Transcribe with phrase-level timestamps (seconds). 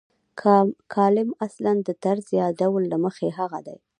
[0.93, 3.77] کالم اصلاً د طرز یا ډول له مخې هغه دی.